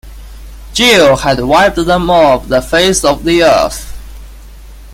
[0.73, 3.93] Gill had wiped them off the face of the earth.